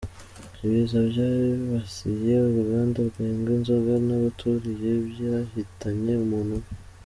[0.65, 6.69] Ibiza byibasiye Uruganda Rwenga Inzoga n’abaruturiye byahitanye umuntu umwe